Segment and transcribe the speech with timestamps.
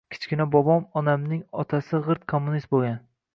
[0.13, 2.99] Kichkina bobom– onamning otasi g’irt kommunist bo’lgan.